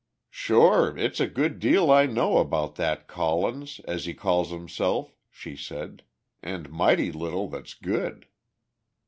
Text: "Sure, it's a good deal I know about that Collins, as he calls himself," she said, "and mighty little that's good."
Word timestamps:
"Sure, 0.31 0.97
it's 0.97 1.19
a 1.19 1.27
good 1.27 1.59
deal 1.59 1.91
I 1.91 2.07
know 2.07 2.39
about 2.39 2.73
that 2.73 3.05
Collins, 3.07 3.79
as 3.85 4.05
he 4.05 4.15
calls 4.15 4.49
himself," 4.49 5.15
she 5.29 5.55
said, 5.55 6.01
"and 6.41 6.71
mighty 6.71 7.11
little 7.11 7.47
that's 7.47 7.75
good." 7.75 8.25